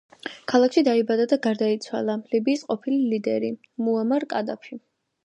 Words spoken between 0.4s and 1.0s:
ქალაქში